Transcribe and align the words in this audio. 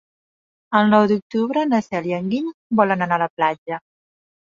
El 0.79 0.89
nou 0.93 1.05
d'octubre 1.11 1.67
na 1.73 1.83
Cel 1.91 2.09
i 2.11 2.17
en 2.23 2.35
Guim 2.35 2.51
volen 2.83 3.11
anar 3.11 3.23
a 3.23 3.27
la 3.29 3.33
platja. 3.39 3.85